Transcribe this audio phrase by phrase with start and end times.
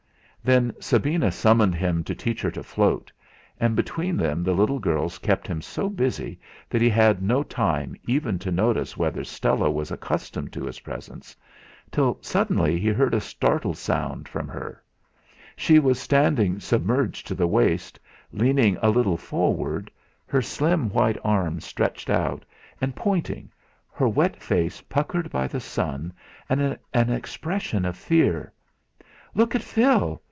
[0.43, 3.11] Then Sabina summoned him to teach her to float,
[3.59, 7.95] and between them the little girls kept him so busy that he had no time
[8.07, 11.35] even to notice whether Stella was accustomed to his presence,
[11.91, 14.81] till suddenly he heard a startled sound from her:
[15.55, 17.99] She was standing submerged to the waist,
[18.33, 19.91] leaning a little forward,
[20.25, 22.45] her slim white arms stretched out
[22.81, 23.51] and pointing,
[23.93, 26.11] her wet face puckered by the sun
[26.49, 26.59] and
[26.95, 28.51] an expression of fear.
[29.35, 30.19] "Look at Phil!